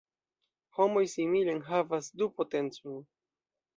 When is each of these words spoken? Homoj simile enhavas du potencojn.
Homoj 0.77 1.03
simile 1.11 1.55
enhavas 1.57 2.11
du 2.23 2.31
potencojn. 2.41 3.05